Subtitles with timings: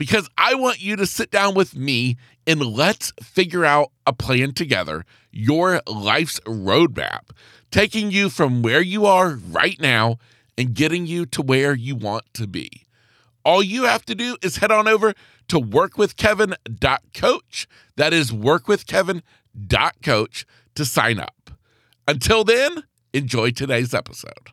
[0.00, 2.16] because I want you to sit down with me
[2.46, 7.32] and let's figure out a plan together, your life's roadmap,
[7.70, 10.16] taking you from where you are right now
[10.56, 12.86] and getting you to where you want to be.
[13.44, 15.12] All you have to do is head on over
[15.48, 17.68] to workwithkevin.coach.
[17.96, 20.46] That is workwithkevin.coach
[20.76, 21.50] to sign up.
[22.08, 24.48] Until then, enjoy today's episode.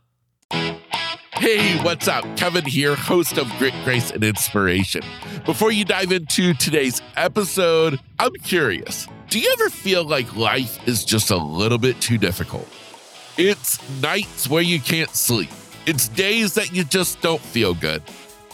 [1.40, 2.26] Hey, what's up?
[2.36, 5.04] Kevin here, host of Grit, Grace, and Inspiration.
[5.46, 11.06] Before you dive into today's episode, I'm curious do you ever feel like life is
[11.06, 12.68] just a little bit too difficult?
[13.38, 15.52] It's nights where you can't sleep,
[15.86, 18.02] it's days that you just don't feel good,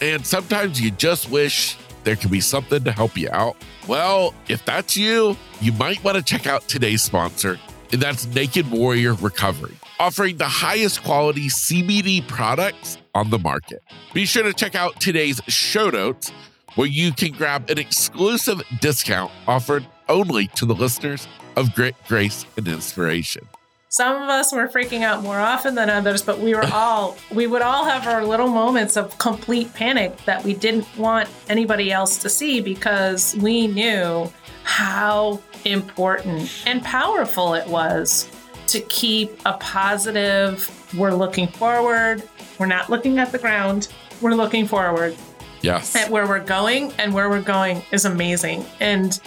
[0.02, 3.56] and sometimes you just wish there could be something to help you out.
[3.88, 7.58] Well, if that's you, you might want to check out today's sponsor,
[7.94, 13.82] and that's Naked Warrior Recovery offering the highest quality CBD products on the market.
[14.14, 16.30] Be sure to check out today's show notes
[16.76, 22.46] where you can grab an exclusive discount offered only to the listeners of Grit, Grace,
[22.58, 23.48] and Inspiration.
[23.88, 27.48] Some of us were freaking out more often than others, but we were all, we
[27.48, 32.18] would all have our little moments of complete panic that we didn't want anybody else
[32.18, 34.30] to see because we knew
[34.66, 38.28] how important and powerful it was
[38.74, 43.88] to keep a positive, we're looking forward, we're not looking at the ground,
[44.20, 45.16] we're looking forward.
[45.62, 45.96] Yes.
[45.96, 48.66] At where we're going and where we're going is amazing.
[48.80, 49.20] And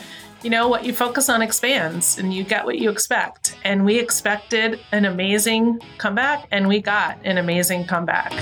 [0.43, 3.57] you know what you focus on expands and you get what you expect.
[3.63, 8.33] And we expected an amazing comeback and we got an amazing comeback.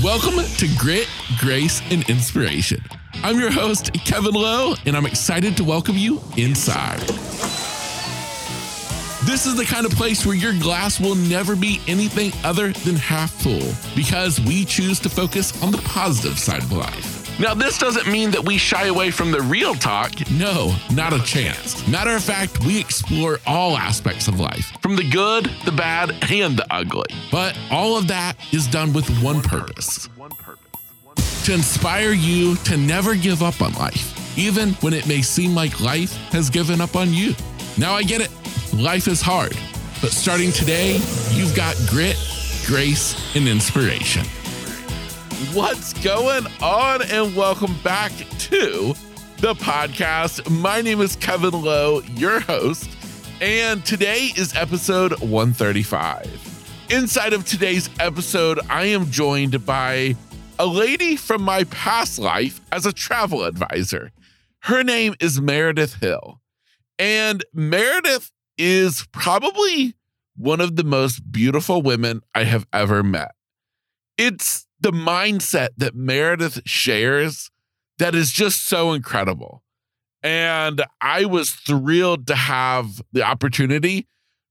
[0.00, 1.08] Welcome to Grit,
[1.40, 2.80] Grace, and Inspiration.
[3.24, 7.02] I'm your host, Kevin Lowe, and I'm excited to welcome you inside.
[9.24, 12.94] This is the kind of place where your glass will never be anything other than
[12.96, 17.40] half full because we choose to focus on the positive side of life.
[17.40, 20.12] Now, this doesn't mean that we shy away from the real talk.
[20.30, 21.88] No, not a chance.
[21.88, 26.58] Matter of fact, we explore all aspects of life, from the good, the bad, and
[26.58, 27.08] the ugly.
[27.32, 30.10] But all of that is done with one purpose
[31.44, 35.80] to inspire you to never give up on life, even when it may seem like
[35.80, 37.34] life has given up on you.
[37.78, 38.30] Now, I get it.
[38.78, 39.56] Life is hard,
[40.00, 40.94] but starting today,
[41.30, 42.16] you've got grit,
[42.66, 44.24] grace, and inspiration.
[45.52, 47.02] What's going on?
[47.02, 48.94] And welcome back to
[49.38, 50.50] the podcast.
[50.50, 52.90] My name is Kevin Lowe, your host,
[53.40, 56.86] and today is episode 135.
[56.90, 60.16] Inside of today's episode, I am joined by
[60.58, 64.10] a lady from my past life as a travel advisor.
[64.62, 66.40] Her name is Meredith Hill.
[66.98, 69.94] And Meredith is probably
[70.36, 73.32] one of the most beautiful women I have ever met.
[74.16, 77.50] It's the mindset that Meredith shares
[77.98, 79.62] that is just so incredible.
[80.22, 84.06] And I was thrilled to have the opportunity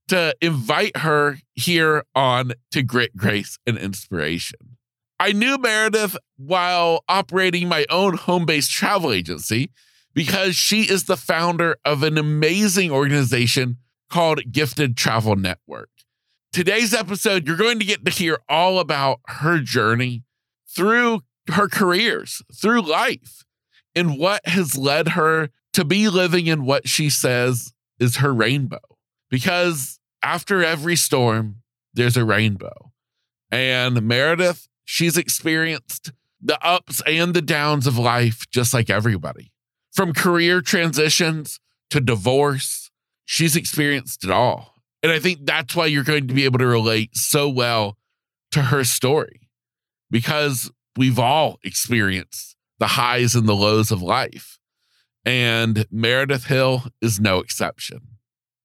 [0.08, 4.76] to invite her here on to Grit, Grace, and Inspiration.
[5.18, 9.70] I knew Meredith while operating my own home based travel agency
[10.12, 13.78] because she is the founder of an amazing organization
[14.14, 15.90] called Gifted Travel Network.
[16.52, 20.22] Today's episode, you're going to get to hear all about her journey
[20.68, 23.42] through her careers, through life,
[23.92, 28.78] and what has led her to be living in what she says is her rainbow.
[29.30, 31.56] Because after every storm,
[31.92, 32.92] there's a rainbow.
[33.50, 39.50] And Meredith, she's experienced the ups and the downs of life just like everybody.
[39.92, 41.58] From career transitions
[41.90, 42.83] to divorce
[43.24, 44.74] she's experienced it all.
[45.02, 47.98] And I think that's why you're going to be able to relate so well
[48.52, 49.48] to her story
[50.10, 54.58] because we've all experienced the highs and the lows of life.
[55.24, 58.00] And Meredith Hill is no exception.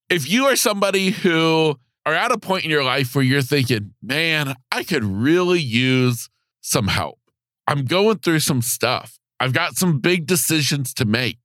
[0.09, 3.93] If you are somebody who are at a point in your life where you're thinking,
[4.01, 6.29] man, I could really use
[6.61, 7.19] some help.
[7.67, 9.19] I'm going through some stuff.
[9.39, 11.39] I've got some big decisions to make,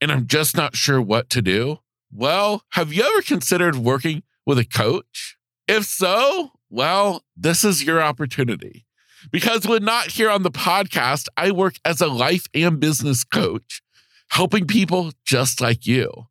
[0.00, 1.78] and I'm just not sure what to do.
[2.16, 5.36] Well, have you ever considered working with a coach?
[5.66, 8.86] If so, well, this is your opportunity.
[9.32, 13.82] Because when not here on the podcast, I work as a life and business coach,
[14.30, 16.26] helping people just like you.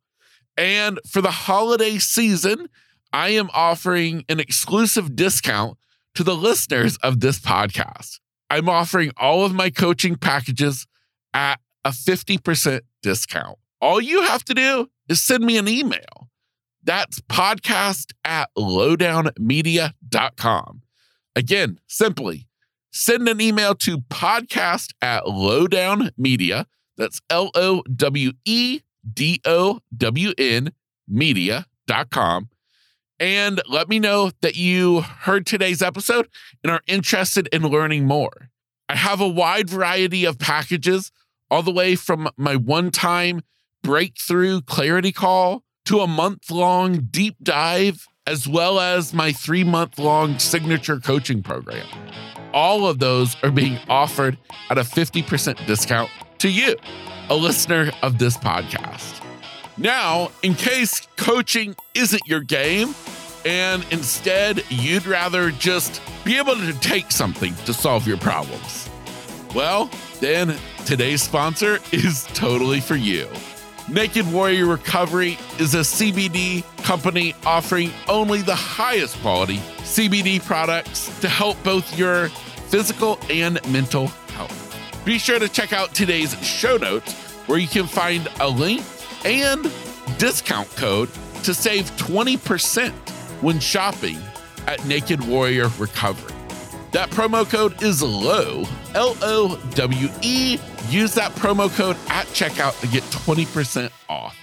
[0.56, 2.70] And for the holiday season,
[3.12, 5.76] I am offering an exclusive discount
[6.14, 8.20] to the listeners of this podcast.
[8.48, 10.86] I'm offering all of my coaching packages
[11.34, 13.58] at a 50% discount.
[13.82, 16.30] All you have to do is send me an email.
[16.82, 20.82] That's podcast at lowedownmedia.com.
[21.36, 22.46] Again, simply
[22.92, 26.66] send an email to podcast at lowedownmedia.
[26.96, 28.80] That's L O W E
[29.12, 30.70] D O W N
[31.08, 32.48] media.com.
[33.20, 36.28] And let me know that you heard today's episode
[36.62, 38.50] and are interested in learning more.
[38.88, 41.10] I have a wide variety of packages,
[41.50, 43.40] all the way from my one time
[43.84, 49.98] breakthrough clarity call to a month long deep dive, as well as my three month
[49.98, 51.86] long signature coaching program.
[52.54, 54.38] All of those are being offered
[54.70, 56.76] at a 50% discount to you,
[57.28, 59.22] a listener of this podcast.
[59.76, 62.94] Now, in case coaching isn't your game,
[63.44, 68.88] and instead you'd rather just be able to take something to solve your problems,
[69.54, 69.90] well,
[70.20, 73.28] then today's sponsor is totally for you.
[73.88, 81.28] Naked Warrior Recovery is a CBD company offering only the highest quality CBD products to
[81.28, 82.28] help both your
[82.68, 85.04] physical and mental health.
[85.04, 87.12] Be sure to check out today's show notes
[87.46, 88.82] where you can find a link
[89.26, 89.70] and
[90.16, 91.10] discount code
[91.42, 92.90] to save 20%
[93.42, 94.18] when shopping
[94.66, 96.34] at Naked Warrior Recovery.
[96.92, 98.64] That promo code is LOWE,
[98.94, 100.58] L O W E.
[100.88, 104.36] Use that promo code at checkout to get 20% off.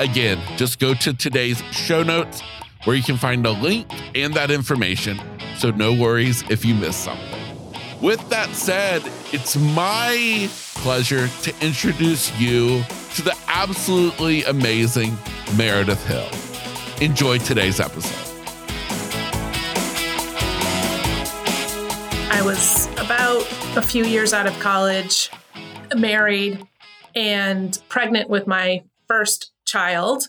[0.00, 2.42] Again, just go to today's show notes
[2.84, 3.86] where you can find a link
[4.16, 5.20] and that information.
[5.56, 7.40] So no worries if you miss something.
[8.00, 9.02] With that said,
[9.32, 12.82] it's my pleasure to introduce you
[13.14, 15.16] to the absolutely amazing
[15.56, 16.28] Meredith Hill.
[17.00, 18.30] Enjoy today's episode.
[22.30, 23.46] I was about
[23.76, 25.30] a few years out of college,
[25.96, 26.66] married,
[27.14, 30.28] and pregnant with my first child,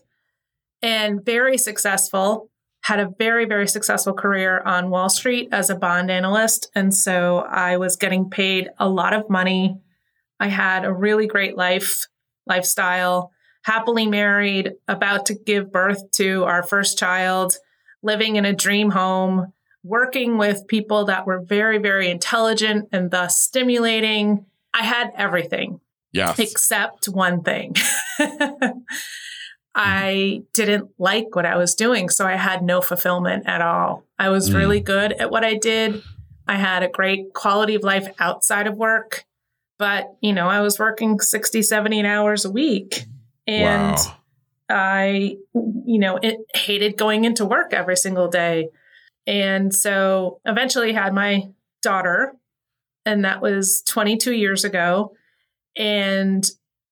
[0.81, 2.49] and very successful.
[2.81, 6.69] Had a very, very successful career on Wall Street as a bond analyst.
[6.75, 9.79] And so I was getting paid a lot of money.
[10.39, 12.05] I had a really great life,
[12.45, 13.31] lifestyle,
[13.63, 17.55] happily married, about to give birth to our first child,
[18.03, 19.51] living in a dream home
[19.85, 24.43] working with people that were very, very intelligent and thus stimulating.
[24.75, 25.79] I had everything.
[26.11, 26.37] Yes.
[26.37, 27.75] Except one thing.
[29.75, 32.09] I didn't like what I was doing.
[32.09, 34.05] So I had no fulfillment at all.
[34.19, 34.55] I was mm.
[34.55, 36.03] really good at what I did.
[36.47, 39.25] I had a great quality of life outside of work.
[39.77, 43.05] But, you know, I was working 60, 70 hours a week.
[43.47, 44.15] And wow.
[44.69, 48.69] I, you know, it hated going into work every single day.
[49.27, 51.49] And so eventually had my
[51.81, 52.35] daughter,
[53.05, 55.13] and that was 22 years ago.
[55.77, 56.43] And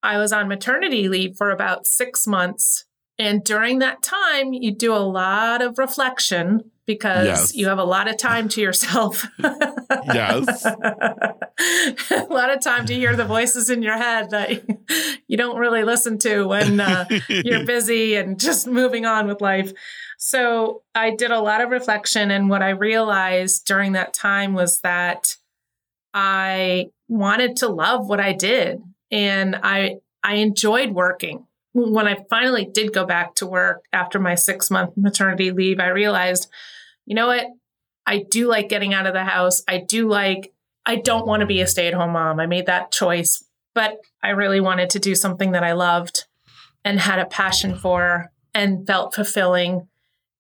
[0.01, 2.85] I was on maternity leave for about six months.
[3.17, 7.55] And during that time, you do a lot of reflection because yes.
[7.55, 9.25] you have a lot of time to yourself.
[10.05, 10.65] yes.
[12.11, 14.63] a lot of time to hear the voices in your head that
[15.27, 19.71] you don't really listen to when uh, you're busy and just moving on with life.
[20.17, 22.31] So I did a lot of reflection.
[22.31, 25.35] And what I realized during that time was that
[26.13, 28.81] I wanted to love what I did.
[29.11, 31.45] And I, I enjoyed working.
[31.73, 35.87] When I finally did go back to work after my six month maternity leave, I
[35.87, 36.47] realized,
[37.05, 37.47] you know what?
[38.05, 39.63] I do like getting out of the house.
[39.67, 40.53] I do like,
[40.85, 42.39] I don't want to be a stay at home mom.
[42.39, 43.43] I made that choice,
[43.73, 46.25] but I really wanted to do something that I loved
[46.85, 49.87] and had a passion for and felt fulfilling.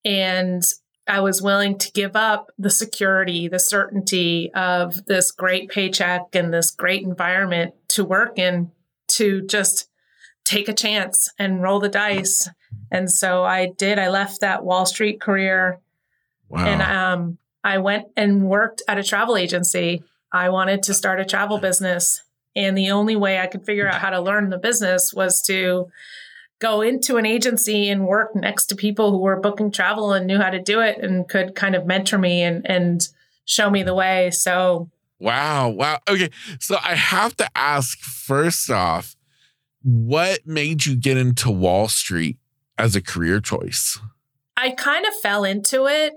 [0.05, 0.61] And
[1.07, 6.53] I was willing to give up the security, the certainty of this great paycheck and
[6.53, 8.71] this great environment to work in
[9.09, 9.89] to just
[10.45, 12.49] take a chance and roll the dice.
[12.91, 13.99] And so I did.
[13.99, 15.79] I left that Wall Street career
[16.49, 16.65] wow.
[16.65, 20.03] and um, I went and worked at a travel agency.
[20.31, 22.21] I wanted to start a travel business.
[22.55, 25.87] And the only way I could figure out how to learn the business was to
[26.63, 30.39] go into an agency and work next to people who were booking travel and knew
[30.39, 33.09] how to do it and could kind of mentor me and and
[33.45, 34.31] show me the way.
[34.31, 34.89] So
[35.19, 35.99] Wow, wow.
[36.09, 36.29] Okay.
[36.59, 39.15] So I have to ask first off,
[39.81, 42.37] what made you get into Wall Street
[42.77, 43.99] as a career choice?
[44.57, 46.13] I kind of fell into it.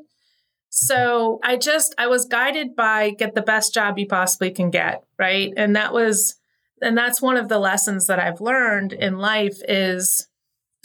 [0.70, 5.02] So I just I was guided by get the best job you possibly can get,
[5.18, 5.52] right?
[5.56, 6.36] And that was
[6.82, 10.28] and that's one of the lessons that I've learned in life is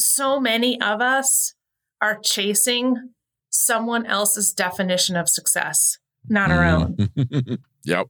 [0.01, 1.53] so many of us
[2.01, 3.12] are chasing
[3.50, 6.96] someone else's definition of success, not our own.
[6.96, 7.58] Mm.
[7.84, 8.08] yep.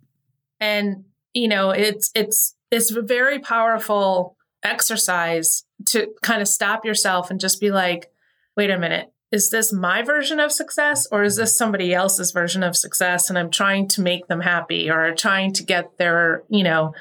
[0.60, 7.31] And you know, it's it's it's a very powerful exercise to kind of stop yourself
[7.31, 8.12] and just be like,
[8.55, 12.63] wait a minute, is this my version of success or is this somebody else's version
[12.63, 16.63] of success and I'm trying to make them happy or trying to get their, you
[16.63, 16.93] know,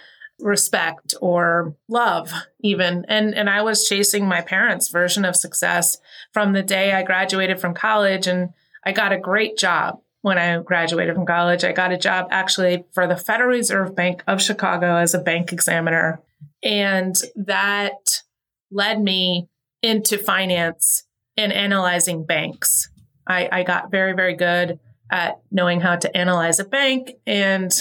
[0.43, 5.99] respect or love even and and I was chasing my parents version of success
[6.33, 8.51] from the day I graduated from college and
[8.85, 11.65] I got a great job when I graduated from college.
[11.65, 15.53] I got a job actually for the Federal Reserve Bank of Chicago as a bank
[15.53, 16.21] examiner
[16.63, 18.23] and that
[18.71, 19.49] led me
[19.83, 21.05] into finance
[21.37, 22.89] and analyzing banks.
[23.27, 24.79] I, I got very, very good
[25.11, 27.13] at knowing how to analyze a bank.
[27.27, 27.73] And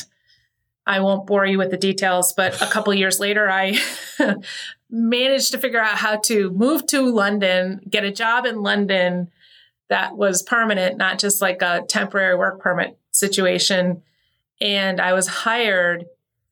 [0.89, 3.79] I won't bore you with the details, but a couple years later, I
[4.89, 9.29] managed to figure out how to move to London, get a job in London
[9.89, 14.01] that was permanent, not just like a temporary work permit situation.
[14.60, 16.05] And I was hired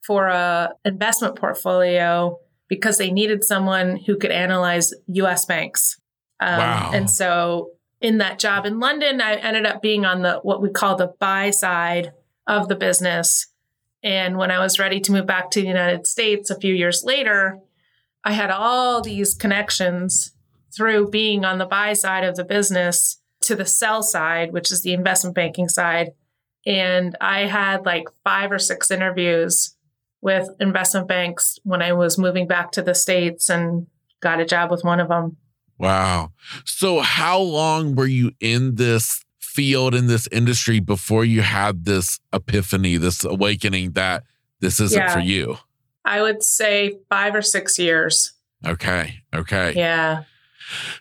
[0.06, 6.00] for a investment portfolio because they needed someone who could analyze US banks.
[6.40, 6.92] Um, wow.
[6.94, 10.70] And so in that job in London, I ended up being on the what we
[10.70, 12.12] call the buy side
[12.46, 13.48] of the business.
[14.08, 17.04] And when I was ready to move back to the United States a few years
[17.04, 17.60] later,
[18.24, 20.32] I had all these connections
[20.74, 24.82] through being on the buy side of the business to the sell side, which is
[24.82, 26.12] the investment banking side.
[26.66, 29.76] And I had like five or six interviews
[30.22, 33.88] with investment banks when I was moving back to the States and
[34.22, 35.36] got a job with one of them.
[35.78, 36.32] Wow.
[36.64, 39.26] So, how long were you in this
[39.58, 44.24] field, in this industry, before you had this epiphany, this awakening that
[44.60, 45.12] this isn't yeah.
[45.12, 45.58] for you?
[46.06, 48.34] I would say five or six years.
[48.64, 49.16] Okay.
[49.36, 49.74] Okay.
[49.76, 50.24] Yeah.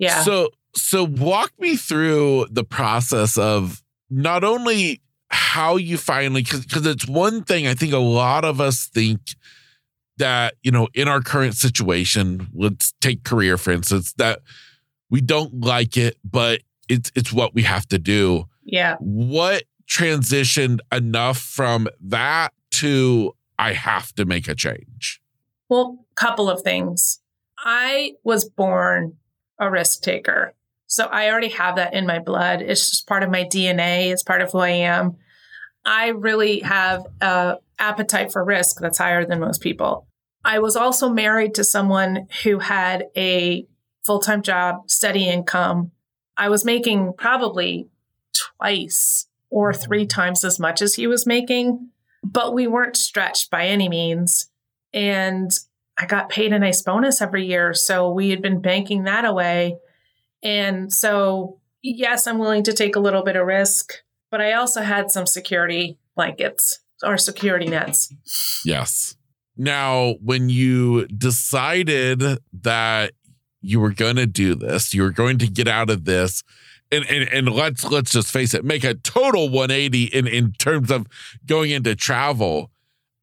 [0.01, 0.23] Yeah.
[0.23, 7.07] So, so walk me through the process of not only how you finally because it's
[7.07, 9.21] one thing I think a lot of us think
[10.19, 14.39] that you know in our current situation let's take career for instance that
[15.11, 20.79] we don't like it but it's it's what we have to do yeah what transitioned
[20.93, 25.21] enough from that to I have to make a change
[25.69, 27.21] well couple of things
[27.59, 29.15] I was born
[29.59, 30.53] a risk taker
[30.87, 32.63] so I already have that in my blood.
[32.63, 34.13] It's just part of my DNA.
[34.13, 35.17] It's part of who I am.
[35.85, 40.07] I really have a appetite for risk that's higher than most people.
[40.45, 43.67] I was also married to someone who had a
[44.05, 45.91] full-time job, steady income.
[46.37, 47.89] I was making probably
[48.59, 49.83] twice or mm-hmm.
[49.83, 51.91] three times as much as he was making,
[52.23, 54.51] but we weren't stretched by any means.
[54.93, 55.51] And
[55.99, 57.73] I got paid a nice bonus every year.
[57.73, 59.77] So we had been banking that away.
[60.43, 63.95] And so, yes, I'm willing to take a little bit of risk,
[64.31, 68.13] but I also had some security blankets or security nets.
[68.65, 69.17] Yes.
[69.57, 73.13] Now, when you decided that
[73.67, 76.43] you were going to do this, you were going to get out of this,
[76.91, 80.91] and, and and let's let's just face it, make a total 180 in in terms
[80.91, 81.07] of
[81.47, 82.71] going into travel.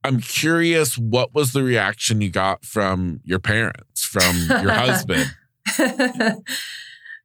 [0.06, 5.34] I'm curious, what was the reaction you got from your parents, from your husband?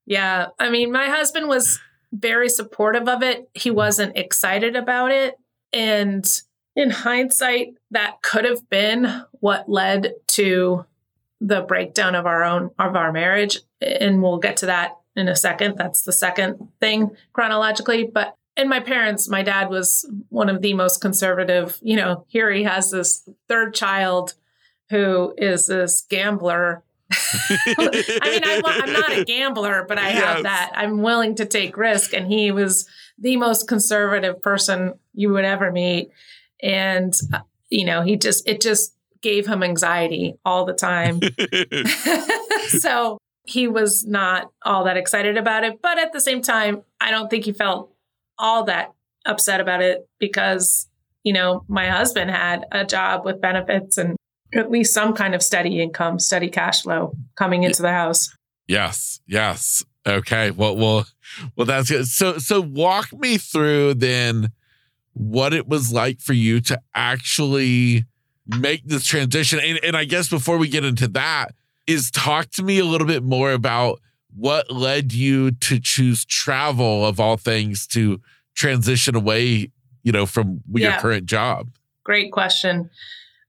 [0.08, 0.46] Yeah.
[0.58, 1.80] I mean, my husband was
[2.12, 3.50] very supportive of it.
[3.52, 5.34] He wasn't excited about it.
[5.70, 6.25] And
[6.75, 10.87] in hindsight, that could have been what led to
[11.40, 13.61] the breakdown of our own of our marriage.
[13.80, 15.76] And we'll get to that in a second.
[15.76, 18.04] That's the second thing chronologically.
[18.04, 21.78] But and my parents, my dad was one of the most conservative.
[21.80, 24.35] You know, here he has this third child
[24.90, 26.83] who is this gambler
[27.71, 30.42] I mean, I'm, I'm, not a gambler, but I have yes.
[30.42, 30.73] that.
[30.75, 32.12] I'm willing to take risk.
[32.12, 32.87] And he was
[33.18, 36.11] the most conservative person you would ever meet.
[36.62, 37.40] And, uh,
[37.71, 41.20] you know, he just, it just gave him anxiety all the time.
[42.80, 45.80] so he was not all that excited about it.
[45.82, 47.92] But at the same time, I don't think he felt
[48.38, 48.92] all that
[49.26, 50.87] upset about it because,
[51.25, 54.16] you know, my husband had a job with benefits and
[54.54, 58.34] at least some kind of steady income, steady cash flow coming into the house.
[58.66, 59.84] Yes, yes.
[60.06, 60.50] Okay.
[60.50, 61.06] Well, well,
[61.56, 61.66] well.
[61.66, 62.06] That's good.
[62.06, 64.52] So, so walk me through then
[65.12, 68.04] what it was like for you to actually
[68.49, 69.61] make this transition.
[69.62, 71.55] And, and I guess before we get into that,
[71.87, 74.00] is talk to me a little bit more about
[74.37, 78.21] what led you to choose travel of all things to
[78.55, 79.71] transition away,
[80.02, 81.00] you know, from your yeah.
[81.00, 81.69] current job.
[82.05, 82.90] Great question.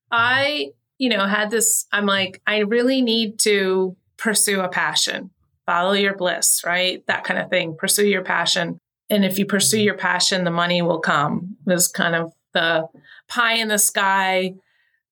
[0.09, 5.31] I you know, had this, I'm like, I really need to pursue a passion,
[5.65, 7.03] follow your bliss, right?
[7.07, 7.75] That kind of thing.
[7.75, 8.79] Pursue your passion.
[9.09, 11.55] And if you pursue your passion, the money will come.
[11.65, 12.87] Was kind of the
[13.27, 14.53] pie in the sky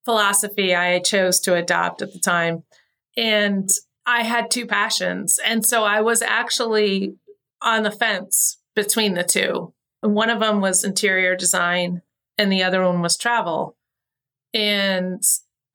[0.08, 2.64] philosophy I chose to adopt at the time.
[3.14, 3.68] And
[4.06, 5.38] I had two passions.
[5.44, 7.16] And so I was actually
[7.60, 9.74] on the fence between the two.
[10.00, 12.00] One of them was interior design,
[12.38, 13.76] and the other one was travel.
[14.54, 15.22] And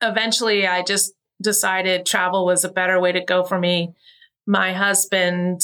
[0.02, 3.94] eventually I just decided travel was a better way to go for me.
[4.48, 5.60] My husband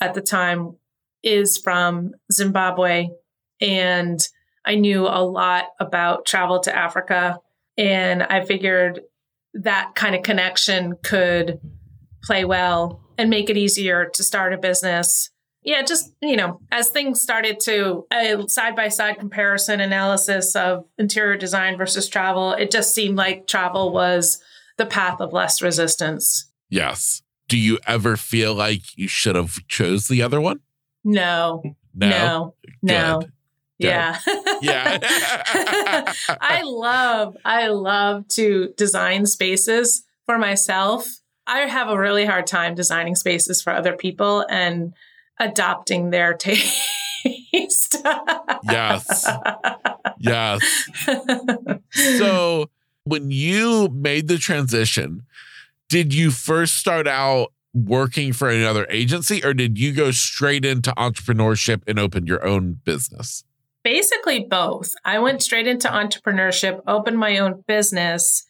[0.00, 0.76] at the time
[1.22, 3.10] is from Zimbabwe,
[3.60, 4.18] and
[4.64, 7.40] I knew a lot about travel to Africa.
[7.76, 9.00] And I figured
[9.54, 11.60] that kind of connection could
[12.22, 15.30] play well and make it easier to start a business.
[15.62, 20.84] Yeah, just, you know, as things started to a side by side comparison analysis of
[20.98, 24.42] interior design versus travel, it just seemed like travel was
[24.76, 26.50] the path of less resistance.
[26.68, 27.22] Yes.
[27.48, 30.60] Do you ever feel like you should have chose the other one?
[31.02, 31.62] No.
[31.94, 32.08] No.
[32.08, 32.54] No.
[32.82, 33.22] No.
[33.90, 34.18] Yeah.
[34.62, 34.98] Yeah.
[36.40, 41.08] I love, I love to design spaces for myself.
[41.46, 44.94] I have a really hard time designing spaces for other people and
[45.38, 47.96] adopting their taste.
[48.64, 49.26] yes.
[50.18, 50.88] Yes.
[52.18, 52.70] So
[53.04, 55.26] when you made the transition,
[55.88, 60.92] did you first start out working for another agency or did you go straight into
[60.92, 63.44] entrepreneurship and open your own business?
[63.84, 64.92] Basically, both.
[65.04, 68.44] I went straight into entrepreneurship, opened my own business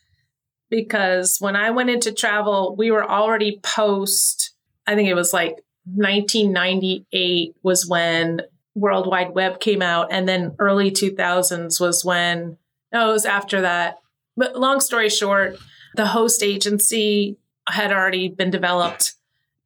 [0.70, 4.54] because when I went into travel, we were already post,
[4.86, 8.42] I think it was like 1998 was when
[8.74, 10.08] World Wide Web came out.
[10.10, 12.56] And then early 2000s was when,
[12.92, 13.96] no, it was after that.
[14.36, 15.56] But long story short,
[15.96, 17.38] the host agency
[17.68, 19.14] had already been developed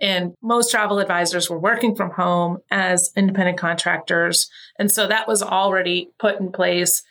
[0.00, 4.48] and most travel advisors were working from home as independent contractors.
[4.78, 7.02] And so that was already put in place.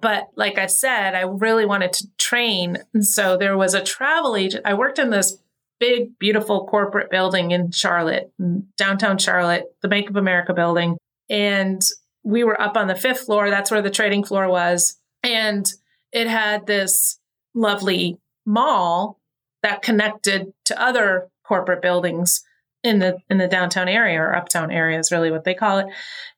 [0.00, 2.78] But like I said, I really wanted to train.
[2.92, 4.66] And so there was a travel agent.
[4.66, 5.38] I worked in this
[5.78, 8.32] big, beautiful corporate building in Charlotte,
[8.76, 10.96] downtown Charlotte, the Bank of America building.
[11.30, 11.82] And
[12.24, 13.50] we were up on the fifth floor.
[13.50, 14.98] That's where the trading floor was.
[15.22, 15.72] And
[16.12, 17.18] it had this
[17.54, 19.20] lovely mall
[19.62, 22.44] that connected to other corporate buildings
[22.82, 25.86] in the in the downtown area or uptown area is really what they call it.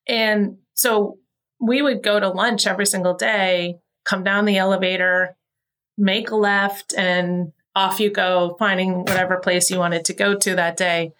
[0.07, 1.19] And so
[1.61, 5.37] we would go to lunch every single day, come down the elevator,
[5.97, 10.55] make a left, and off you go, finding whatever place you wanted to go to
[10.57, 11.13] that day.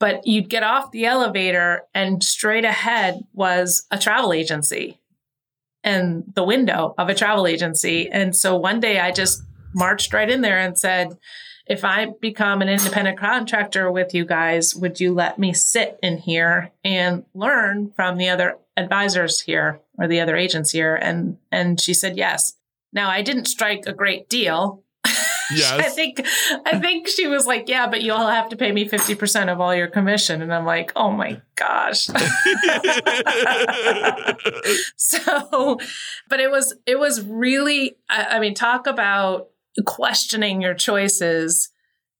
[0.00, 4.98] But you'd get off the elevator, and straight ahead was a travel agency
[5.84, 8.08] and the window of a travel agency.
[8.10, 9.42] And so one day I just
[9.74, 11.16] marched right in there and said,
[11.68, 16.18] if I become an independent contractor with you guys, would you let me sit in
[16.18, 20.96] here and learn from the other advisors here or the other agents here?
[20.96, 22.54] And and she said yes.
[22.92, 24.82] Now I didn't strike a great deal.
[25.50, 25.72] Yes.
[25.72, 26.20] I think
[26.66, 29.74] I think she was like, Yeah, but you'll have to pay me 50% of all
[29.74, 30.42] your commission.
[30.42, 32.04] And I'm like, oh my gosh.
[34.96, 35.78] so
[36.28, 39.48] but it was it was really I, I mean, talk about
[39.84, 41.70] questioning your choices.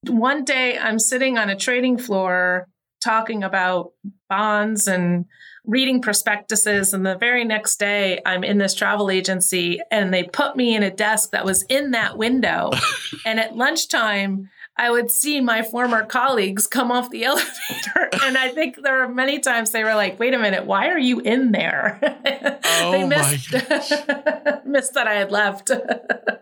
[0.07, 2.69] One day I'm sitting on a trading floor
[3.03, 3.93] talking about
[4.29, 5.27] bonds and
[5.65, 6.95] reading prospectuses.
[6.95, 10.83] And the very next day, I'm in this travel agency and they put me in
[10.83, 12.71] a desk that was in that window.
[13.27, 18.09] and at lunchtime, I would see my former colleagues come off the elevator.
[18.23, 20.99] and I think there are many times they were like, wait a minute, why are
[20.99, 22.01] you in there?
[22.81, 23.53] Oh they missed,
[24.65, 25.71] missed that I had left.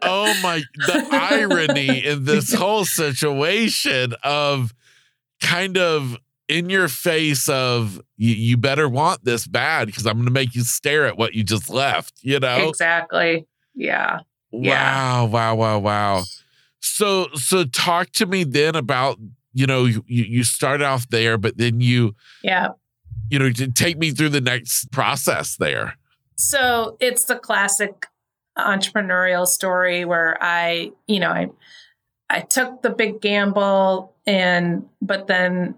[0.02, 4.74] oh my the irony in this whole situation of
[5.40, 6.18] kind of
[6.48, 10.54] in your face of you, you better want this bad because I'm going to make
[10.54, 12.68] you stare at what you just left, you know?
[12.68, 13.46] exactly.
[13.74, 14.20] Yeah.
[14.52, 15.24] Yeah.
[15.24, 16.24] Wow, wow, wow, wow.
[16.86, 19.18] So so talk to me then about,
[19.52, 22.68] you know, you you start off there but then you Yeah.
[23.30, 25.96] you know, to take me through the next process there.
[26.36, 28.06] So it's the classic
[28.58, 31.50] entrepreneurial story where I, you know, I
[32.30, 35.74] I took the big gamble and but then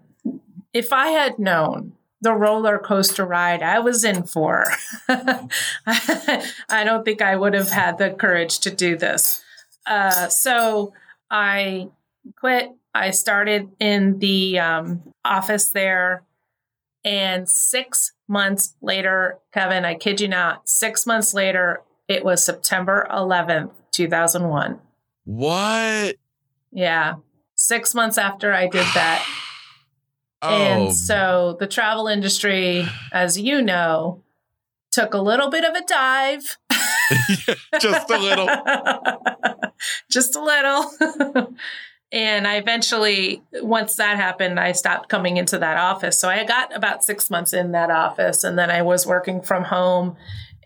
[0.73, 4.65] if I had known the roller coaster ride I was in for,
[5.09, 9.43] I don't think I would have had the courage to do this.
[9.89, 10.93] Uh, so
[11.31, 11.89] I
[12.37, 12.71] quit.
[12.95, 16.25] I started in the um, office there.
[17.05, 23.07] And six months later, Kevin, I kid you not, six months later, it was September
[23.11, 24.81] 11th, 2001.
[25.25, 26.17] What?
[26.73, 27.17] Yeah.
[27.55, 29.27] Six months after I did that.
[30.41, 34.23] Oh, And so the travel industry, as you know,
[34.93, 36.59] took a little bit of a dive.
[37.81, 38.49] just a little.
[40.11, 41.55] Just a little.
[42.13, 46.19] and I eventually, once that happened, I stopped coming into that office.
[46.19, 48.43] So I got about six months in that office.
[48.43, 50.17] And then I was working from home.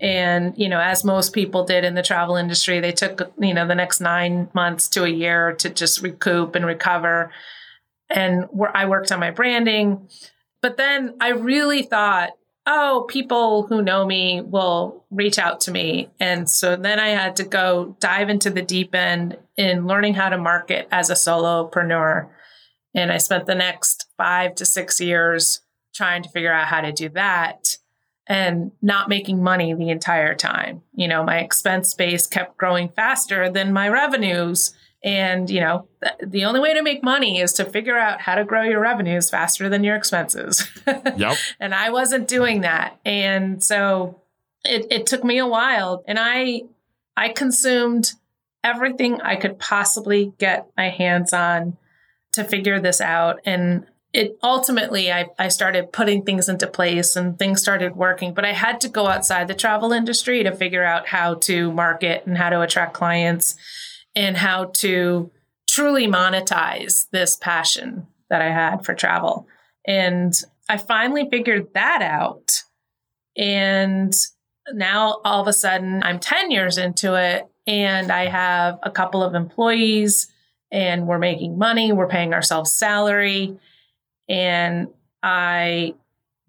[0.00, 3.66] And, you know, as most people did in the travel industry, they took, you know,
[3.66, 7.30] the next nine months to a year to just recoup and recover.
[8.08, 10.08] And where I worked on my branding.
[10.60, 12.30] But then I really thought,
[12.66, 16.08] oh, people who know me will reach out to me.
[16.20, 20.28] And so then I had to go dive into the deep end in learning how
[20.28, 22.28] to market as a solopreneur.
[22.94, 25.62] And I spent the next five to six years
[25.94, 27.76] trying to figure out how to do that
[28.26, 30.82] and not making money the entire time.
[30.94, 34.72] You know, my expense base kept growing faster than my revenues.
[35.04, 38.36] And, you know, th- the only way to make money is to figure out how
[38.36, 40.68] to grow your revenues faster than your expenses.
[41.16, 41.36] Yep.
[41.60, 42.98] and I wasn't doing that.
[43.04, 44.20] And so
[44.64, 46.62] it, it took me a while and I
[47.16, 48.12] I consumed
[48.64, 51.76] everything I could possibly get my hands on
[52.32, 53.40] to figure this out.
[53.44, 58.34] And it ultimately I, I started putting things into place and things started working.
[58.34, 62.24] But I had to go outside the travel industry to figure out how to market
[62.26, 63.56] and how to attract clients
[64.14, 65.30] and how to
[65.68, 69.46] truly monetize this passion that I had for travel.
[69.86, 70.34] And
[70.68, 72.62] I finally figured that out.
[73.36, 74.14] And
[74.72, 79.22] now all of a sudden I'm 10 years into it and I have a couple
[79.22, 80.28] of employees
[80.70, 83.56] and we're making money, we're paying ourselves salary.
[84.28, 84.88] And
[85.22, 85.94] I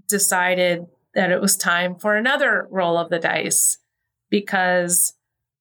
[0.08, 3.78] decided that it was time for another roll of the dice
[4.30, 5.14] because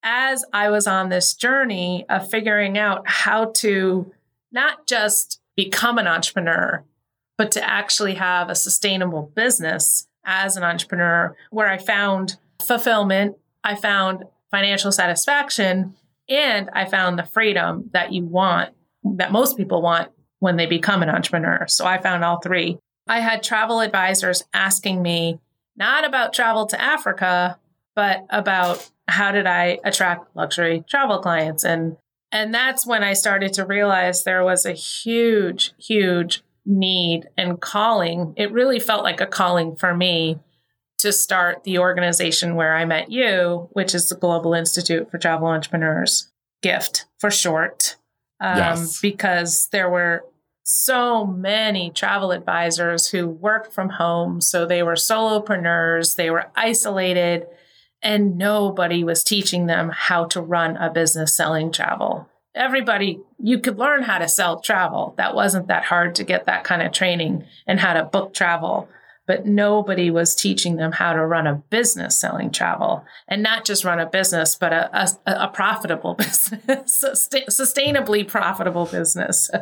[0.03, 4.13] as I was on this journey of figuring out how to
[4.51, 6.85] not just become an entrepreneur,
[7.39, 13.75] but to actually have a sustainable business as an entrepreneur where I found fulfillment, I
[13.75, 15.95] found financial satisfaction,
[16.29, 18.75] and I found the freedom that you want,
[19.17, 21.67] that most people want when they become an entrepreneur.
[21.69, 22.79] So I found all three.
[23.09, 25.41] I had travel advisors asking me
[25.77, 27.59] not about travel to Africa,
[27.95, 31.97] but about how did I attract luxury travel clients and
[32.35, 38.35] and that's when I started to realize there was a huge huge need and calling.
[38.37, 40.39] It really felt like a calling for me
[40.99, 45.49] to start the organization where I met you, which is the Global Institute for Travel
[45.49, 46.31] Entrepreneurs,
[46.63, 47.97] GIFT for short.
[48.41, 49.01] Um, Yes.
[49.01, 50.25] Because there were
[50.65, 54.41] so many travel advisors who worked from home.
[54.41, 57.47] So they were solopreneurs, they were isolated,
[58.03, 62.29] and nobody was teaching them how to run a business selling travel.
[62.55, 65.15] Everybody, you could learn how to sell travel.
[65.17, 68.89] That wasn't that hard to get that kind of training and how to book travel
[69.27, 73.05] but nobody was teaching them how to run a business selling travel.
[73.29, 74.91] And not just run a business but a,
[75.27, 77.05] a, a profitable business
[77.51, 79.51] sustainably profitable business.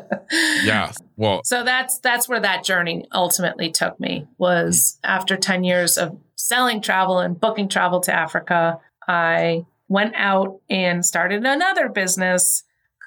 [0.62, 0.92] Yeah.
[1.16, 6.16] Well, so that's that's where that journey ultimately took me was after 10 years of
[6.37, 12.62] selling travel and booking travel to africa i went out and started another business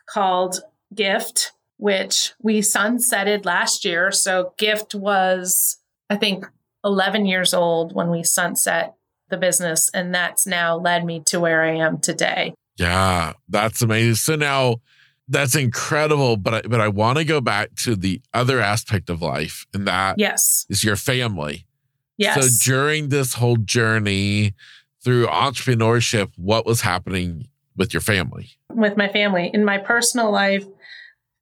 [0.06, 0.60] called
[0.94, 4.10] gift which we sunsetted last year.
[4.10, 5.80] So gift was
[6.14, 6.46] I think
[6.84, 8.94] 11 years old when we sunset
[9.30, 12.54] the business, and that's now led me to where I am today.
[12.78, 14.16] yeah, that's amazing.
[14.16, 14.76] So now
[15.28, 19.22] that's incredible, but I, but I want to go back to the other aspect of
[19.22, 20.66] life, and that is Yes.
[20.70, 21.66] is your family.
[22.18, 22.36] Yes.
[22.36, 24.54] So during this whole journey
[25.04, 28.52] through entrepreneurship, what was happening with your family?
[28.70, 29.50] with my family.
[29.54, 30.66] In my personal life,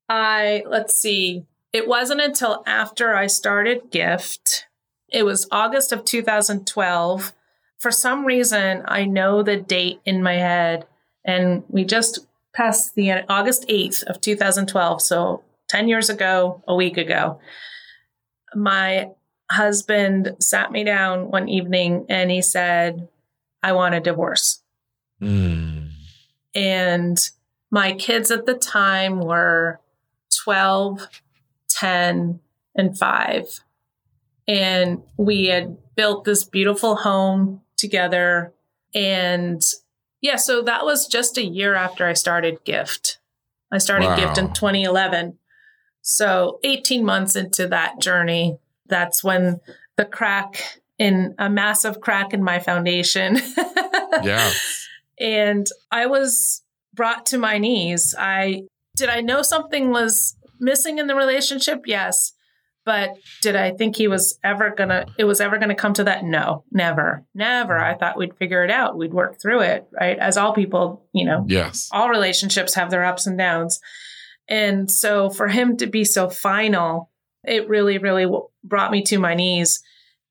[0.09, 4.67] I, let's see, it wasn't until after I started Gift,
[5.09, 7.33] it was August of 2012.
[7.79, 10.85] For some reason, I know the date in my head,
[11.25, 12.19] and we just
[12.53, 15.01] passed the August 8th of 2012.
[15.01, 17.39] So 10 years ago, a week ago,
[18.53, 19.09] my
[19.49, 23.07] husband sat me down one evening and he said,
[23.63, 24.61] I want a divorce.
[25.21, 25.91] Mm.
[26.55, 27.17] And
[27.69, 29.79] my kids at the time were
[30.43, 31.07] 12,
[31.81, 32.39] 10,
[32.75, 33.59] and 5.
[34.47, 38.53] And we had built this beautiful home together.
[38.93, 39.61] And
[40.21, 43.17] yeah, so that was just a year after I started Gift.
[43.71, 45.39] I started Gift in 2011.
[46.03, 49.59] So 18 months into that journey, that's when
[49.97, 53.39] the crack in a massive crack in my foundation
[54.23, 54.51] Yeah.
[55.19, 56.61] and I was
[56.93, 58.13] brought to my knees.
[58.17, 58.63] I
[58.95, 61.81] did I know something was missing in the relationship?
[61.85, 62.33] Yes.
[62.83, 66.23] But did I think he was ever gonna it was ever gonna come to that?
[66.23, 67.23] No, never.
[67.35, 67.77] Never.
[67.77, 68.97] I thought we'd figure it out.
[68.97, 70.17] We'd work through it, right?
[70.17, 71.45] As all people, you know.
[71.47, 71.89] Yes.
[71.91, 73.79] All relationships have their ups and downs.
[74.47, 77.11] And so for him to be so final,
[77.43, 78.25] it really, really
[78.63, 79.81] brought me to my knees.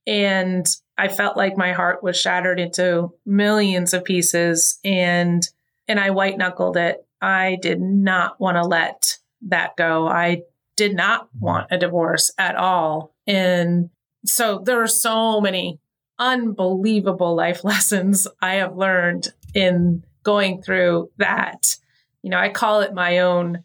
[0.07, 0.67] And
[0.99, 5.47] I felt like my heart was shattered into millions of pieces and
[5.87, 7.05] and I white knuckled it.
[7.21, 10.07] I did not want to let that go.
[10.09, 10.43] I
[10.77, 11.45] did not mm-hmm.
[11.45, 13.15] want a divorce at all.
[13.27, 13.91] And
[14.25, 15.79] so there are so many
[16.19, 21.77] unbelievable life lessons I have learned in going through that.
[22.23, 23.65] You know, I call it my own.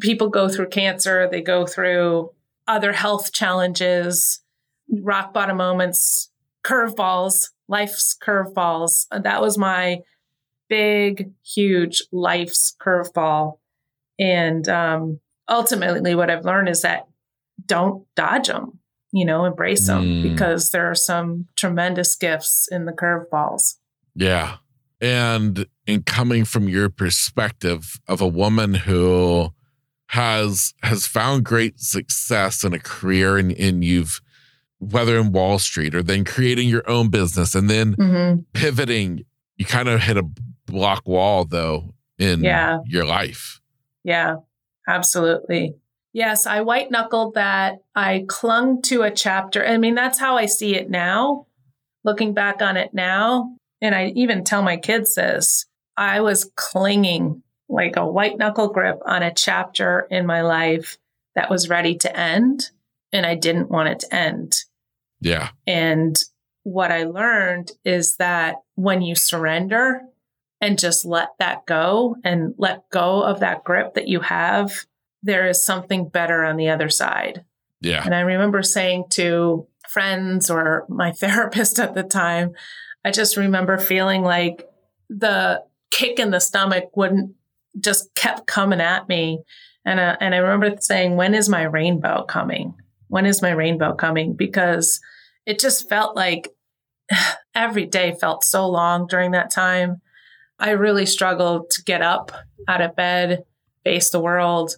[0.00, 2.30] People go through cancer, they go through
[2.68, 4.40] other health challenges,
[4.88, 6.30] rock bottom moments,
[6.64, 9.06] curveballs, life's curveballs.
[9.10, 10.00] That was my
[10.68, 13.58] big, huge life's curveball.
[14.20, 17.08] And um, ultimately, what I've learned is that
[17.66, 18.78] don't dodge them,
[19.12, 20.22] you know, embrace them mm.
[20.22, 23.76] because there are some tremendous gifts in the curveballs.
[24.14, 24.56] Yeah.
[25.00, 29.52] And in coming from your perspective of a woman who
[30.08, 34.20] has has found great success in a career and, and you've
[34.78, 38.40] whether in Wall Street or then creating your own business and then mm-hmm.
[38.54, 39.24] pivoting,
[39.56, 40.26] you kind of hit a
[40.66, 42.78] block wall though in yeah.
[42.86, 43.59] your life.
[44.04, 44.36] Yeah,
[44.88, 45.74] absolutely.
[46.12, 47.78] Yes, I white knuckled that.
[47.94, 49.64] I clung to a chapter.
[49.64, 51.46] I mean, that's how I see it now.
[52.02, 57.42] Looking back on it now, and I even tell my kids this I was clinging
[57.68, 60.98] like a white knuckle grip on a chapter in my life
[61.34, 62.70] that was ready to end,
[63.12, 64.56] and I didn't want it to end.
[65.20, 65.50] Yeah.
[65.66, 66.18] And
[66.62, 70.02] what I learned is that when you surrender
[70.60, 74.72] and just let that go and let go of that grip that you have,
[75.22, 77.44] there is something better on the other side.
[77.80, 78.04] Yeah.
[78.04, 82.52] And I remember saying to friends or my therapist at the time,
[83.04, 84.68] I just remember feeling like
[85.08, 87.34] the kick in the stomach wouldn't
[87.78, 89.42] just kept coming at me.
[89.84, 92.74] And, uh, and I remember saying, when is my rainbow coming?
[93.08, 94.34] When is my rainbow coming?
[94.34, 95.00] Because
[95.46, 96.50] it just felt like
[97.54, 100.02] every day felt so long during that time.
[100.60, 102.30] I really struggled to get up
[102.68, 103.44] out of bed,
[103.82, 104.76] face the world.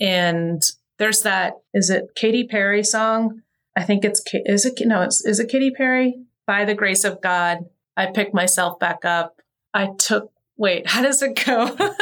[0.00, 0.62] And
[0.98, 3.42] there's that, is it Katy Perry song?
[3.76, 6.22] I think it's, is it, no, it's, is it Katy Perry?
[6.46, 9.40] By the grace of God, I picked myself back up.
[9.74, 11.66] I took, wait, how does it go?
[11.76, 11.94] the,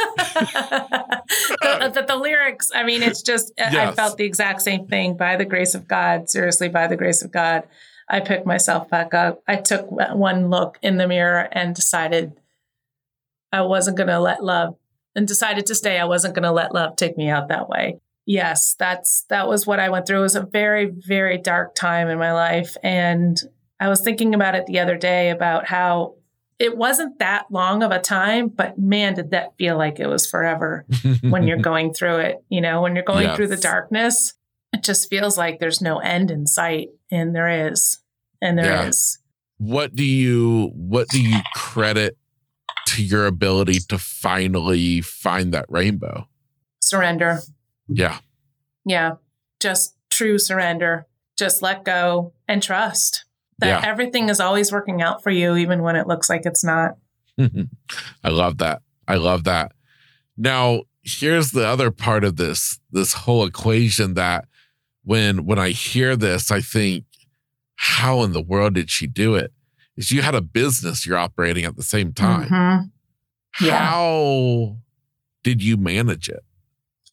[1.93, 3.73] the, the, lyrics, I mean, it's just, yes.
[3.73, 5.17] I felt the exact same thing.
[5.17, 7.63] By the grace of God, seriously, by the grace of God,
[8.09, 9.41] I picked myself back up.
[9.47, 12.33] I took one look in the mirror and decided
[13.51, 14.75] I wasn't going to let love
[15.15, 15.99] and decided to stay.
[15.99, 17.99] I wasn't going to let love take me out that way.
[18.25, 20.19] Yes, that's that was what I went through.
[20.19, 23.41] It was a very very dark time in my life and
[23.81, 26.13] I was thinking about it the other day about how
[26.59, 30.27] it wasn't that long of a time, but man, did that feel like it was
[30.27, 30.85] forever
[31.21, 32.43] when you're going through it.
[32.49, 33.35] You know, when you're going yes.
[33.35, 34.35] through the darkness,
[34.71, 36.89] it just feels like there's no end in sight.
[37.09, 37.97] And there is.
[38.39, 38.87] And there yeah.
[38.87, 39.17] is.
[39.57, 42.15] What do you what do you credit
[42.87, 46.27] to your ability to finally find that rainbow?
[46.79, 47.39] Surrender.
[47.87, 48.19] Yeah.
[48.85, 49.15] Yeah.
[49.59, 51.07] Just true surrender.
[51.37, 53.25] Just let go and trust
[53.61, 53.89] that yeah.
[53.89, 56.97] everything is always working out for you, even when it looks like it's not.
[58.23, 58.81] I love that.
[59.07, 59.71] I love that.
[60.35, 64.45] Now, here's the other part of this this whole equation that
[65.03, 67.05] when when I hear this, I think,
[67.75, 69.53] how in the world did she do it?
[69.97, 72.49] Is you had a business you're operating at the same time.
[72.49, 73.65] Mm-hmm.
[73.65, 73.77] Yeah.
[73.77, 74.77] How
[75.43, 76.43] did you manage it?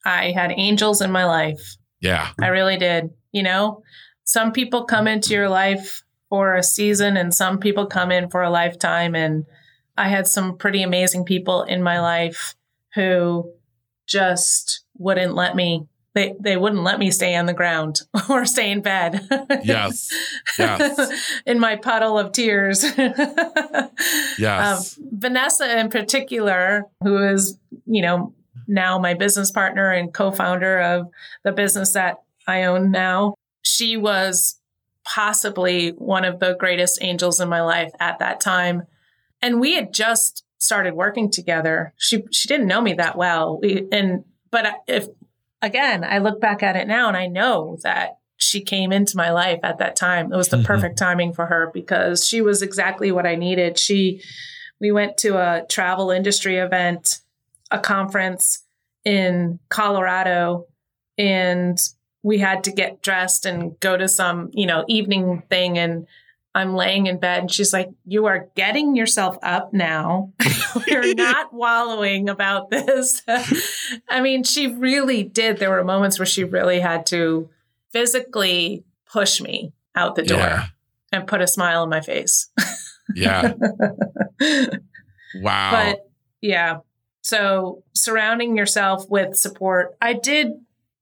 [0.05, 1.77] I had angels in my life.
[2.01, 2.31] Yeah.
[2.41, 3.11] I really did.
[3.33, 3.83] You know,
[4.25, 8.43] some people come into your life for a season and some people come in for
[8.43, 9.15] a lifetime.
[9.15, 9.45] And
[9.97, 12.55] I had some pretty amazing people in my life
[12.95, 13.53] who
[14.07, 15.87] just wouldn't let me
[16.19, 19.27] they they wouldn't let me stay on the ground or stay in bed.
[19.63, 20.13] yes.
[20.59, 21.41] Yes.
[21.47, 22.83] in my puddle of tears.
[24.39, 24.99] yes.
[24.99, 28.35] Um, Vanessa in particular, who is, you know,
[28.67, 31.09] now my business partner and co-founder of
[31.45, 34.61] the business that I own now, she was
[35.05, 38.83] possibly one of the greatest angels in my life at that time.
[39.41, 41.95] And we had just started working together.
[41.97, 43.61] She she didn't know me that well.
[43.63, 45.07] We, and but if
[45.63, 49.31] again, I look back at it now and I know that she came into my
[49.31, 50.33] life at that time.
[50.33, 50.67] It was the mm-hmm.
[50.67, 53.79] perfect timing for her because she was exactly what I needed.
[53.79, 54.23] She,
[54.81, 57.21] we went to a travel industry event
[57.71, 58.65] a conference
[59.05, 60.67] in Colorado
[61.17, 61.79] and
[62.23, 66.07] we had to get dressed and go to some, you know, evening thing and
[66.59, 70.33] I'm laying in bed and she's like, You are getting yourself up now.
[70.91, 73.23] We're not wallowing about this.
[74.09, 75.59] I mean, she really did.
[75.59, 77.49] There were moments where she really had to
[77.91, 80.67] physically push me out the door yeah.
[81.13, 82.51] and put a smile on my face.
[83.15, 83.53] yeah.
[85.37, 85.71] wow.
[85.71, 86.79] But yeah.
[87.23, 89.97] So surrounding yourself with support.
[90.03, 90.49] I did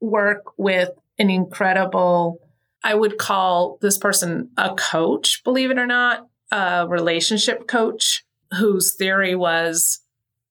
[0.00, 2.40] work with an incredible
[2.86, 8.24] I would call this person a coach, believe it or not, a relationship coach
[8.56, 9.98] whose theory was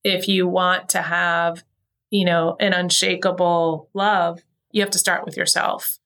[0.04, 1.64] if you want to have,
[2.10, 5.98] you know, an unshakable love, you have to start with yourself.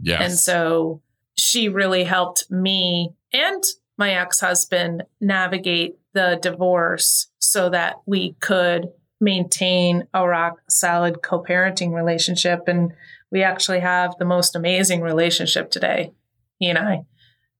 [0.00, 0.20] Yes.
[0.20, 1.02] And so
[1.34, 3.64] she really helped me and
[3.98, 8.86] my ex-husband navigate the divorce so that we could
[9.20, 12.92] maintain a rock solid co-parenting relationship and
[13.32, 16.12] we actually have the most amazing relationship today,
[16.58, 17.06] he and I.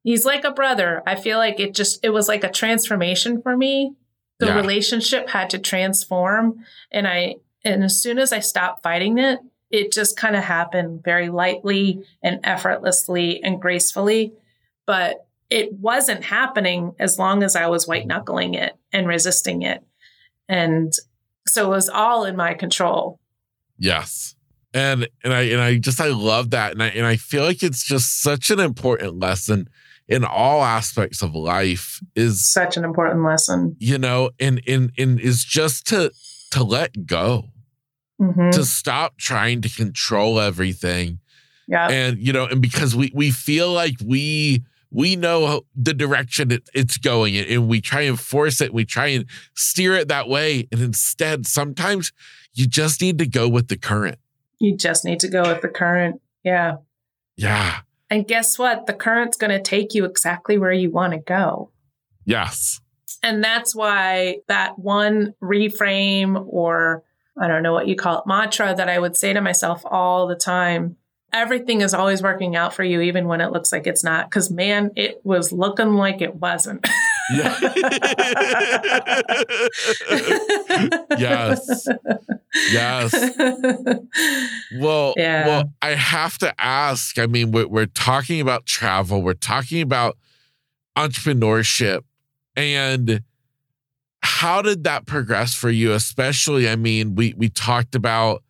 [0.05, 1.03] He's like a brother.
[1.07, 3.95] I feel like it just, it was like a transformation for me.
[4.39, 4.57] The yeah.
[4.57, 6.65] relationship had to transform.
[6.91, 9.39] And I, and as soon as I stopped fighting it,
[9.71, 14.35] it just kind of happened very lightly and effortlessly and gracefully.
[14.85, 19.83] But it wasn't happening as long as I was white knuckling it and resisting it.
[20.49, 20.93] And
[21.47, 23.21] so it was all in my control.
[23.79, 24.35] Yes
[24.75, 27.63] and and I and I just I love that, and I and I feel like
[27.63, 29.69] it's just such an important lesson
[30.09, 32.01] in all aspects of life.
[32.15, 36.13] Is such an important lesson, you know, and and and is just to
[36.53, 37.51] to let go,
[38.21, 38.51] mm-hmm.
[38.51, 41.21] to stop trying to control everything,
[41.69, 46.51] yeah, and you know, and because we we feel like we we know the direction
[46.51, 50.29] it, it's going and we try and force it we try and steer it that
[50.29, 50.69] way.
[50.71, 52.13] And instead sometimes
[52.53, 54.19] you just need to go with the current
[54.63, 56.21] you just need to go with the current.
[56.45, 56.77] Yeah.
[57.37, 57.81] Yeah.
[58.09, 58.87] And guess what?
[58.87, 61.71] The current's going to take you exactly where you want to go.
[62.25, 62.81] Yes.
[63.23, 67.03] And that's why that one reframe or
[67.41, 70.29] I don't know what you call it, mantra that I would say to myself all
[70.29, 70.97] the time
[71.33, 74.29] everything is always working out for you, even when it looks like it's not.
[74.29, 76.87] Because man, it was looking like it wasn't.
[81.19, 81.89] yes.
[82.71, 83.13] Yes.
[84.77, 85.47] Well, yeah.
[85.47, 87.19] well, I have to ask.
[87.19, 90.19] I mean, we're, we're talking about travel, we're talking about
[90.97, 92.01] entrepreneurship,
[92.57, 93.23] and
[94.23, 95.93] how did that progress for you?
[95.93, 98.43] Especially, I mean, we we talked about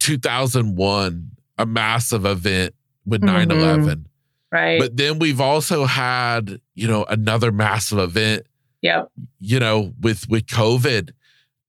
[0.00, 2.74] 2001, a massive event
[3.06, 3.58] with 9 mm-hmm.
[3.58, 4.06] 11.
[4.52, 4.80] Right.
[4.80, 8.46] But then we've also had, you know, another massive event.
[8.82, 9.10] Yep.
[9.38, 11.10] You know, with with COVID.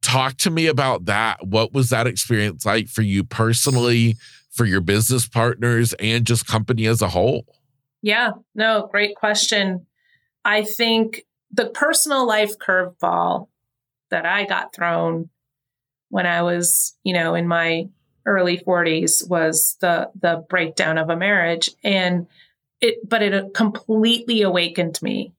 [0.01, 1.45] Talk to me about that.
[1.45, 4.15] What was that experience like for you personally,
[4.49, 7.45] for your business partners, and just company as a whole?
[8.01, 9.85] Yeah, no, great question.
[10.43, 13.49] I think the personal life curveball
[14.09, 15.29] that I got thrown
[16.09, 17.87] when I was, you know, in my
[18.25, 22.27] early 40s was the the breakdown of a marriage and
[22.81, 25.33] it but it completely awakened me.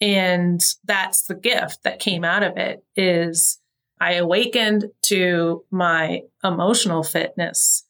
[0.00, 3.58] And that's the gift that came out of it is
[4.00, 7.86] i awakened to my emotional fitness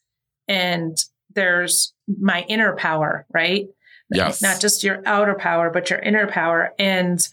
[0.47, 0.97] and
[1.35, 3.67] there's my inner power right?
[4.15, 4.43] Yes.
[4.43, 6.75] not just your outer power but your inner power.
[6.79, 7.27] And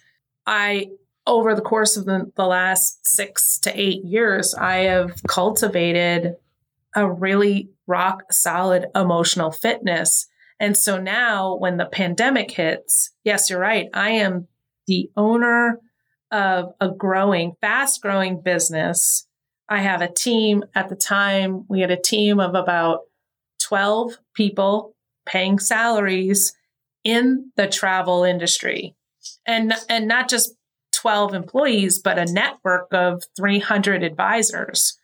[0.45, 0.89] i
[1.27, 6.36] over the course of the, the last six to eight years i have cultivated
[6.95, 10.28] a really rock solid emotional fitness
[10.60, 13.88] and so now when the pandemic hits, yes, you're right.
[13.93, 14.48] I am
[14.88, 15.80] the owner
[16.32, 19.26] of a growing, fast growing business.
[19.69, 23.02] I have a team at the time, we had a team of about
[23.62, 24.95] 12 people
[25.26, 26.54] paying salaries
[27.04, 28.95] in the travel industry.
[29.45, 30.56] And, and not just
[30.93, 34.97] 12 employees, but a network of 300 advisors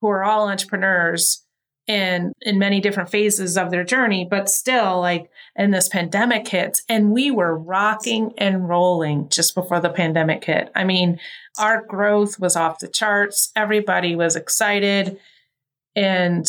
[0.00, 1.45] who are all entrepreneurs
[1.88, 6.82] and in many different phases of their journey, but still like and this pandemic hits
[6.88, 10.70] and we were rocking and rolling just before the pandemic hit.
[10.74, 11.18] I mean,
[11.58, 13.50] our growth was off the charts.
[13.56, 15.18] Everybody was excited.
[15.94, 16.46] And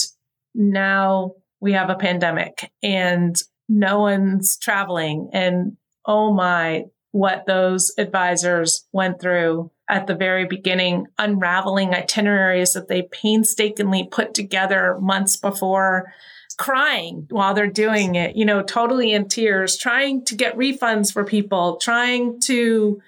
[0.53, 3.35] now we have a pandemic and
[3.69, 5.29] no one's traveling.
[5.33, 12.87] And oh my, what those advisors went through at the very beginning, unraveling itineraries that
[12.87, 16.11] they painstakingly put together months before,
[16.57, 21.23] crying while they're doing it, you know, totally in tears, trying to get refunds for
[21.23, 22.99] people, trying to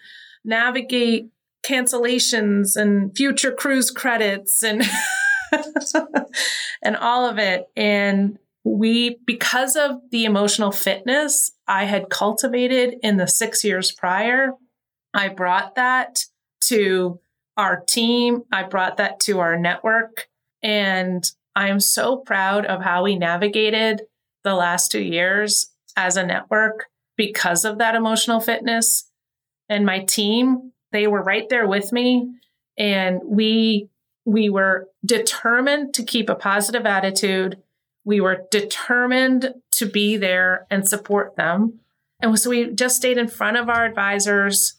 [0.45, 1.30] navigate
[1.63, 4.84] cancellations and future cruise credits and
[6.82, 7.65] and all of it.
[7.75, 14.51] And we, because of the emotional fitness I had cultivated in the six years prior,
[15.13, 16.25] I brought that
[16.70, 17.20] to
[17.57, 18.43] our team.
[18.51, 20.28] I brought that to our network.
[20.63, 24.03] And I am so proud of how we navigated
[24.43, 26.86] the last two years as a network
[27.17, 29.09] because of that emotional fitness.
[29.67, 32.34] And my team, they were right there with me.
[32.78, 33.89] And we
[34.26, 37.57] we were determined to keep a positive attitude.
[38.05, 41.80] We were determined to be there and support them.
[42.22, 44.78] And so we just stayed in front of our advisors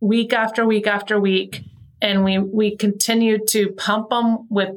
[0.00, 1.62] week after week after week.
[2.02, 4.70] And we, we continued to pump them with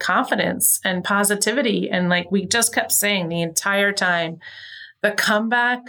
[0.00, 1.88] confidence and positivity.
[1.88, 4.38] And like we just kept saying the entire time,
[5.02, 5.80] the comeback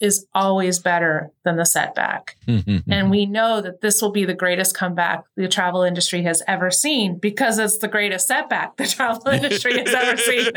[0.00, 2.36] is always better than the setback.
[2.46, 2.90] Mm-hmm.
[2.90, 6.70] and we know that this will be the greatest comeback the travel industry has ever
[6.70, 10.50] seen because it's the greatest setback the travel industry has ever seen.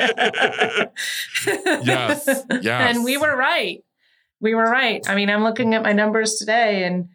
[1.85, 2.45] yes.
[2.61, 2.91] Yes.
[2.95, 3.83] And we were right.
[4.39, 5.03] We were right.
[5.07, 7.09] I mean, I'm looking at my numbers today and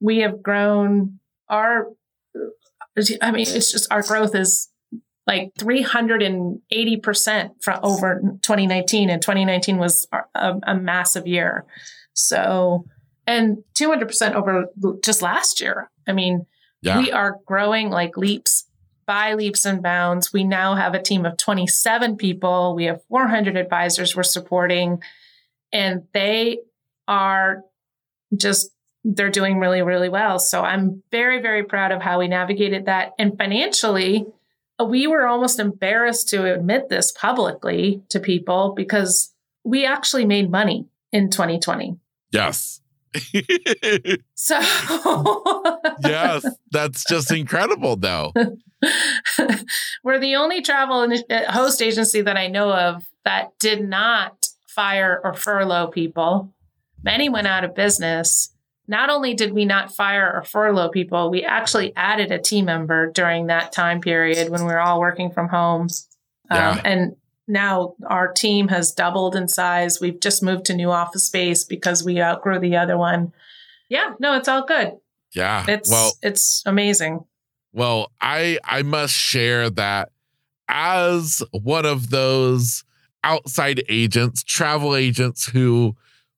[0.00, 1.88] we have grown our
[3.22, 4.68] I mean, it's just our growth is
[5.26, 11.64] like 380% from over 2019 and 2019 was a, a massive year.
[12.14, 12.86] So
[13.26, 14.66] and 200% over
[15.04, 15.90] just last year.
[16.08, 16.46] I mean
[16.82, 16.98] yeah.
[16.98, 18.66] we are growing like leaps
[19.06, 20.32] by leaps and bounds.
[20.32, 22.74] We now have a team of 27 people.
[22.74, 25.02] We have 400 advisors we're supporting.
[25.72, 26.60] And they
[27.08, 27.62] are
[28.36, 28.70] just
[29.04, 33.12] they're doing really really well so i'm very very proud of how we navigated that
[33.18, 34.26] and financially
[34.84, 39.34] we were almost embarrassed to admit this publicly to people because
[39.64, 41.98] we actually made money in 2020.
[42.32, 42.80] Yes.
[44.34, 44.60] so
[46.04, 48.32] yes, that's just incredible though.
[50.04, 55.20] We're the only travel uh, host agency that I know of that did not fire
[55.24, 56.54] or furlough people.
[57.02, 58.54] Many went out of business
[58.90, 63.12] not only did we not fire or furlough people, we actually added a team member
[63.12, 65.82] during that time period when we were all working from home.
[66.50, 66.70] Um, yeah.
[66.70, 67.16] Um, and
[67.46, 70.00] now our team has doubled in size.
[70.00, 73.32] We've just moved to new office space because we outgrew the other one.
[73.88, 74.94] Yeah, no, it's all good.
[75.36, 75.64] Yeah.
[75.68, 77.24] It's well, it's amazing.
[77.72, 80.10] Well, I I must share that
[80.68, 82.82] as one of those
[83.22, 85.94] outside agents, travel agents who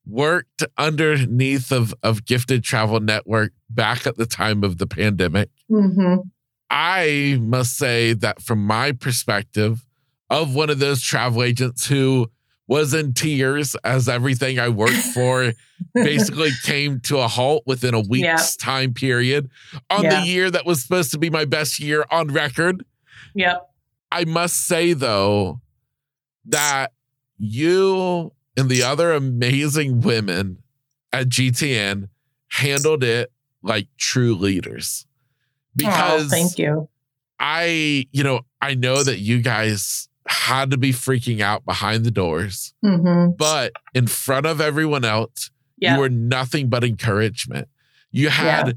[0.07, 5.49] worked underneath of, of Gifted Travel Network back at the time of the pandemic.
[5.71, 6.17] Mm-hmm.
[6.71, 9.85] I must say that from my perspective,
[10.33, 12.31] of one of those travel agents who
[12.67, 15.53] was in tears as everything I worked for
[15.95, 18.41] basically came to a halt within a week's yep.
[18.59, 19.51] time period
[19.91, 22.83] on the year that was supposed to be my best year on record.
[23.35, 23.69] Yep.
[24.11, 25.61] I must say though
[26.47, 26.93] that
[27.37, 30.59] you and the other amazing women
[31.13, 32.09] at GTN
[32.49, 33.33] handled it
[33.63, 35.07] like true leaders.
[35.75, 36.89] Because oh, thank you.
[37.39, 42.11] I, you know, I know that you guys had to be freaking out behind the
[42.11, 43.33] doors, mm-hmm.
[43.37, 45.95] but in front of everyone else, yeah.
[45.95, 47.69] you were nothing but encouragement.
[48.11, 48.73] You had yeah.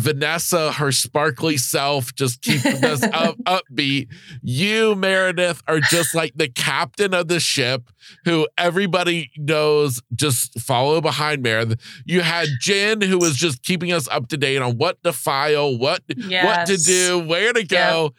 [0.00, 4.08] Vanessa, her sparkly self, just keeping us up, upbeat.
[4.42, 7.90] You, Meredith, are just like the captain of the ship
[8.24, 11.80] who everybody knows just follow behind Meredith.
[12.04, 15.76] You had Jen, who was just keeping us up to date on what to file,
[15.76, 16.44] what, yes.
[16.44, 18.14] what to do, where to go.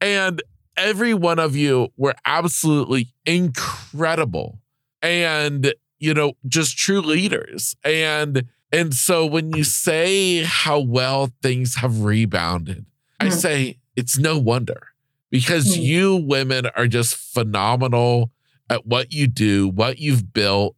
[0.00, 0.08] Yep.
[0.08, 0.42] And
[0.76, 4.58] every one of you were absolutely incredible
[5.02, 7.76] and, you know, just true leaders.
[7.84, 12.86] And and so when you say how well things have rebounded,
[13.20, 13.26] mm.
[13.26, 14.88] I say it's no wonder
[15.30, 15.82] because mm.
[15.82, 18.30] you women are just phenomenal
[18.68, 20.76] at what you do, what you've built,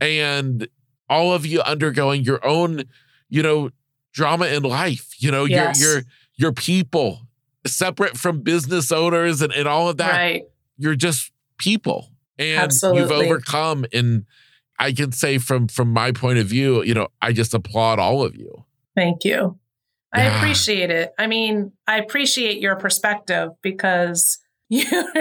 [0.00, 0.68] and
[1.08, 2.84] all of you undergoing your own,
[3.28, 3.70] you know,
[4.12, 5.14] drama in life.
[5.18, 5.80] You know, yes.
[5.80, 6.02] your your
[6.36, 7.28] your people
[7.66, 10.12] separate from business owners and, and all of that.
[10.12, 10.44] Right.
[10.76, 12.10] You're just people.
[12.38, 13.02] And Absolutely.
[13.02, 14.26] you've overcome in
[14.78, 18.22] I can say from from my point of view, you know, I just applaud all
[18.22, 18.64] of you.
[18.94, 19.58] Thank you.
[20.14, 20.20] Yeah.
[20.20, 21.12] I appreciate it.
[21.18, 24.84] I mean, I appreciate your perspective because you,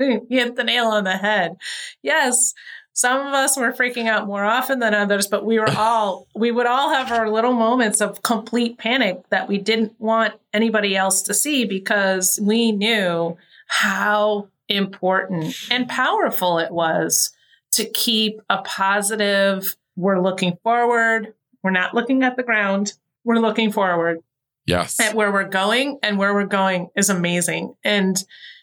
[0.00, 1.56] you hit the nail on the head.
[2.02, 2.54] Yes,
[2.92, 6.50] some of us were freaking out more often than others, but we were all we
[6.50, 11.22] would all have our little moments of complete panic that we didn't want anybody else
[11.22, 13.36] to see because we knew
[13.66, 17.32] how important and powerful it was
[17.72, 21.34] to keep a positive, we're looking forward.
[21.62, 22.92] We're not looking at the ground.
[23.24, 24.18] We're looking forward.
[24.64, 25.00] Yes.
[25.00, 27.74] at where we're going, and where we're going is amazing.
[27.82, 28.22] And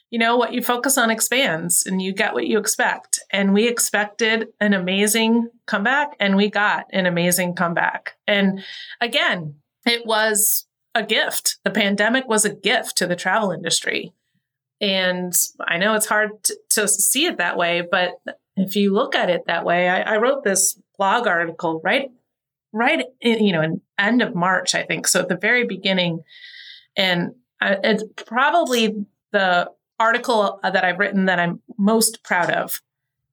[0.09, 3.19] you know what you focus on expands, and you get what you expect.
[3.31, 8.15] And we expected an amazing comeback, and we got an amazing comeback.
[8.27, 8.63] And
[9.01, 9.55] again,
[9.85, 11.57] it was a gift.
[11.63, 14.13] The pandemic was a gift to the travel industry.
[14.81, 18.11] And I know it's hard to, to see it that way, but
[18.61, 22.09] if you look at it that way, I, I wrote this blog article right,
[22.71, 25.07] right, in, you know, in end of March, I think.
[25.07, 26.21] So at the very beginning,
[26.95, 32.81] and I, it's probably the article that I've written that I'm most proud of.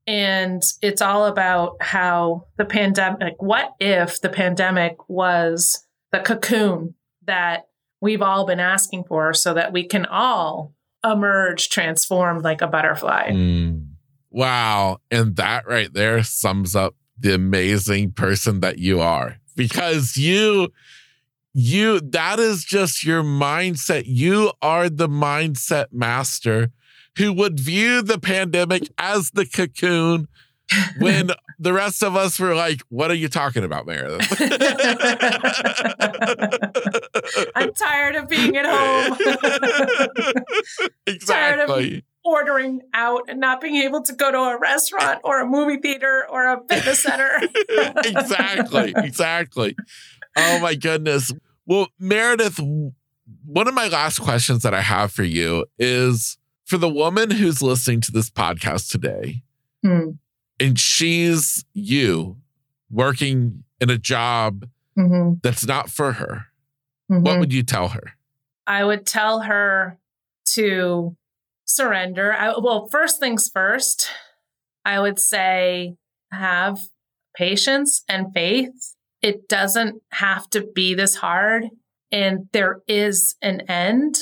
[0.07, 7.66] And it's all about how the pandemic, what if the pandemic was the cocoon that
[8.01, 10.74] we've all been asking for so that we can all
[11.05, 13.31] emerge transformed like a butterfly.
[13.31, 13.87] Mm.
[14.37, 14.99] Wow.
[15.11, 20.68] And that right there sums up the amazing person that you are because you
[21.55, 26.70] you that is just your mindset you are the mindset master
[27.16, 30.28] who would view the pandemic as the cocoon
[30.99, 34.20] when the rest of us were like what are you talking about meredith
[37.55, 39.16] I'm tired of being at home.
[41.26, 45.41] Tired of exactly ordering out and not being able to go to a restaurant or
[45.41, 47.31] a movie theater or a fitness center.
[48.05, 49.77] exactly exactly
[50.37, 51.33] oh my goodness
[51.66, 52.59] well meredith
[53.45, 57.62] one of my last questions that i have for you is for the woman who's
[57.62, 59.43] listening to this podcast today
[59.85, 60.11] Hmm.
[60.59, 62.37] and she's you
[62.91, 64.66] working in a job
[64.99, 65.41] Mhm.
[65.43, 66.47] that's not for her,
[67.11, 67.22] Mhm.
[67.24, 68.12] what would you tell her?
[68.66, 69.99] I would tell her
[70.55, 71.14] to
[71.67, 72.33] surrender.
[72.33, 74.09] I, well, first things first,
[74.85, 75.97] I would say
[76.33, 76.79] have
[77.37, 78.95] patience and faith.
[79.21, 81.64] It doesn't have to be this hard,
[82.11, 84.17] and there is an end.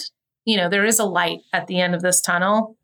[0.45, 2.77] You know, there is a light at the end of this tunnel.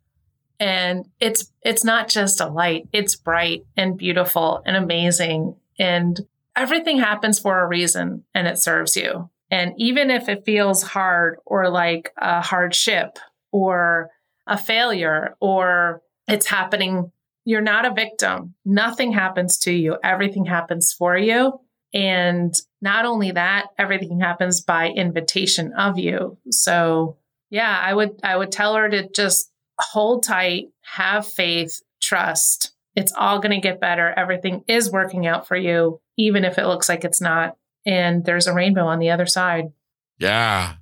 [0.59, 5.57] And it's it's not just a light, it's bright and beautiful and amazing.
[5.79, 6.21] And
[6.55, 9.31] everything happens for a reason and it serves you.
[9.51, 13.19] And even if it feels hard or like a hardship
[13.51, 14.11] or
[14.51, 17.11] a failure or it's happening,
[17.45, 18.55] you're not a victim.
[18.65, 21.59] Nothing happens to you, everything happens for you.
[21.95, 26.39] And not only that, everything happens by invitation of you.
[26.51, 27.17] So,
[27.49, 32.73] yeah, I would I would tell her to just hold tight, have faith, trust.
[32.97, 34.13] It's all going to get better.
[34.17, 37.57] Everything is working out for you, even if it looks like it's not.
[37.87, 39.73] And there's a rainbow on the other side.
[40.19, 40.75] Yeah.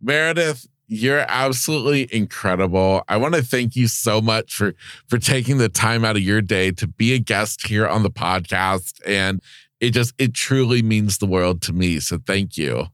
[0.00, 3.02] Meredith, you're absolutely incredible.
[3.08, 4.74] I want to thank you so much for
[5.08, 8.10] for taking the time out of your day to be a guest here on the
[8.10, 9.40] podcast and
[9.80, 12.00] it just it truly means the world to me.
[12.00, 12.86] So thank you.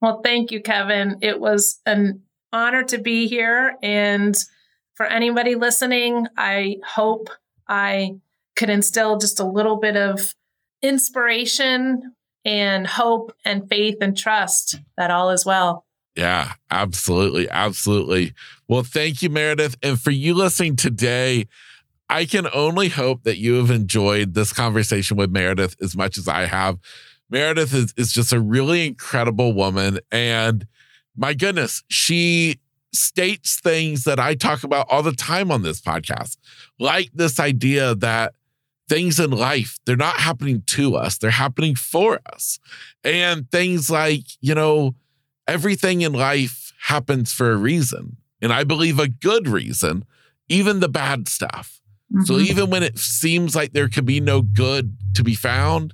[0.00, 1.18] Well, thank you, Kevin.
[1.20, 2.22] It was an
[2.52, 3.76] honor to be here.
[3.82, 4.36] And
[4.94, 7.30] for anybody listening, I hope
[7.68, 8.16] I
[8.56, 10.34] could instill just a little bit of
[10.82, 15.84] inspiration and hope and faith and trust that all is well.
[16.18, 17.48] Yeah, absolutely.
[17.48, 18.34] Absolutely.
[18.66, 19.76] Well, thank you, Meredith.
[19.84, 21.46] And for you listening today,
[22.10, 26.28] I can only hope that you have enjoyed this conversation with Meredith as much as
[26.28, 26.78] I have.
[27.30, 30.00] Meredith is, is just a really incredible woman.
[30.12, 30.66] And
[31.16, 32.60] my goodness, she
[32.94, 36.38] states things that I talk about all the time on this podcast,
[36.80, 38.34] like this idea that
[38.88, 42.58] things in life, they're not happening to us, they're happening for us.
[43.04, 44.94] And things like, you know,
[45.48, 48.18] everything in life happens for a reason.
[48.40, 50.04] And I believe a good reason,
[50.48, 51.80] even the bad stuff.
[52.24, 52.46] So Mhm.
[52.46, 55.92] even when it seems like there could be no good to be found,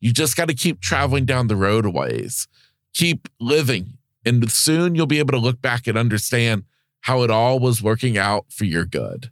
[0.00, 2.48] you just got to keep traveling down the road a ways,
[2.94, 3.98] keep living.
[4.24, 6.64] And soon you'll be able to look back and understand
[7.02, 9.30] how it all was working out for your good.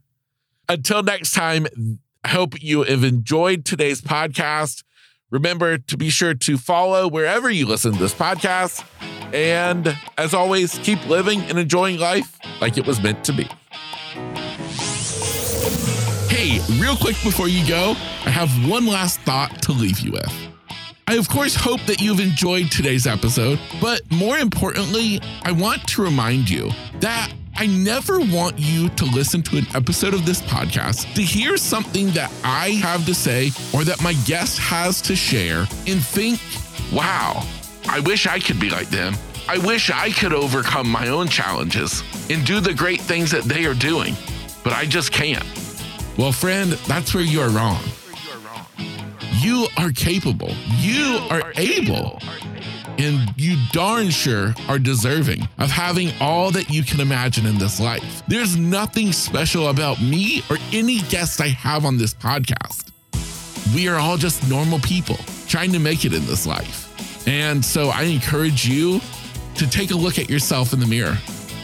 [0.68, 1.66] Until next time,
[2.24, 4.82] I hope you have enjoyed today's podcast.
[5.30, 8.84] Remember to be sure to follow wherever you listen to this podcast.
[9.33, 13.49] And as always, keep living and enjoying life like it was meant to be.
[16.29, 17.91] Hey, real quick before you go,
[18.24, 20.33] I have one last thought to leave you with.
[21.09, 26.03] I, of course, hope that you've enjoyed today's episode, but more importantly, I want to
[26.03, 26.70] remind you
[27.01, 31.57] that I never want you to listen to an episode of this podcast to hear
[31.57, 36.39] something that I have to say or that my guest has to share and think,
[36.93, 37.47] wow,
[37.89, 39.14] I wish I could be like them.
[39.49, 43.64] I wish I could overcome my own challenges and do the great things that they
[43.64, 44.14] are doing,
[44.64, 45.45] but I just can't.
[46.18, 47.80] Well, friend, that's where you are wrong.
[49.39, 50.51] You are capable.
[50.78, 52.20] You are able.
[52.99, 57.78] and you darn sure are deserving of having all that you can imagine in this
[57.78, 58.22] life.
[58.26, 62.91] There's nothing special about me or any guest I have on this podcast.
[63.74, 66.86] We are all just normal people trying to make it in this life.
[67.27, 69.01] And so I encourage you
[69.57, 71.16] to take a look at yourself in the mirror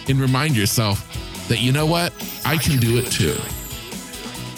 [0.09, 1.09] and remind yourself
[1.49, 2.13] that you know what?
[2.45, 3.37] I can do it too.